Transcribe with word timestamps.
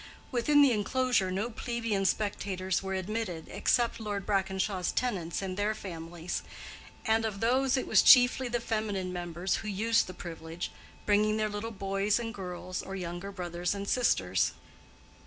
Within 0.31 0.63
the 0.63 0.71
enclosure 0.71 1.29
no 1.29 1.51
plebeian 1.51 2.05
spectators 2.05 2.81
were 2.81 2.95
admitted 2.95 3.45
except 3.49 3.99
Lord 3.99 4.25
Brackenshaw's 4.25 4.91
tenants 4.91 5.43
and 5.43 5.55
their 5.57 5.75
families, 5.75 6.41
and 7.05 7.23
of 7.23 7.39
these 7.39 7.77
it 7.77 7.85
was 7.85 8.01
chiefly 8.01 8.47
the 8.47 8.59
feminine 8.59 9.13
members 9.13 9.57
who 9.57 9.67
used 9.67 10.07
the 10.07 10.15
privilege, 10.15 10.71
bringing 11.05 11.37
their 11.37 11.49
little 11.49 11.69
boys 11.69 12.17
and 12.17 12.33
girls 12.33 12.81
or 12.81 12.95
younger 12.95 13.31
brothers 13.31 13.75
and 13.75 13.87
sisters. 13.87 14.53